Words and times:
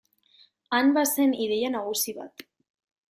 Han 0.77 0.89
bazen 0.95 1.35
ideia 1.47 1.71
nagusi 1.77 2.17
bat. 2.21 2.47